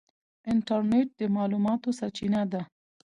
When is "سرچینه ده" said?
1.99-2.61